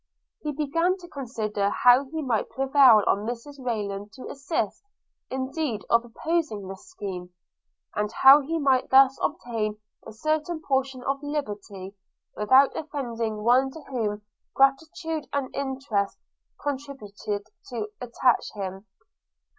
He 0.41 0.51
began 0.51 0.97
to 0.97 1.07
consider 1.07 1.69
how 1.69 2.05
he 2.05 2.23
might 2.23 2.49
prevail 2.49 3.03
on 3.05 3.19
Mrs 3.27 3.63
Rayland 3.63 4.11
to 4.13 4.25
assist, 4.31 4.83
instead 5.29 5.81
of 5.91 6.03
opposing 6.03 6.67
this 6.67 6.87
scheme; 6.89 7.29
and 7.93 8.11
how 8.11 8.41
he 8.41 8.57
might 8.57 8.89
thus 8.89 9.19
obtain 9.21 9.77
a 10.07 10.11
certain 10.11 10.59
portion 10.67 11.03
of 11.03 11.21
liberty, 11.21 11.93
without 12.35 12.75
offending 12.75 13.43
one 13.43 13.69
to 13.69 13.81
whom 13.91 14.23
gratitude 14.55 15.29
and 15.33 15.55
interest 15.55 16.17
contributed 16.59 17.45
to 17.67 17.91
attach 18.01 18.53
him. 18.55 18.87